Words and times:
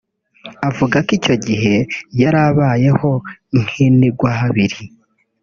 Avuga 0.69 0.97
ko 1.05 1.09
icyo 1.17 1.35
gihe 1.45 1.75
yari 2.21 2.39
abayeho 2.47 3.11
nk’inigwahabiri 3.61 4.79